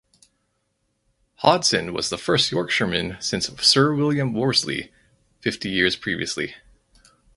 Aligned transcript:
Hodson 1.43 1.93
was 1.93 2.09
the 2.09 2.17
first 2.17 2.49
Yorkshireman 2.51 3.17
since 3.19 3.49
Sir 3.63 3.93
William 3.93 4.33
Worsley 4.33 4.91
fifty 5.41 5.69
years 5.69 5.95
previously. 5.95 6.55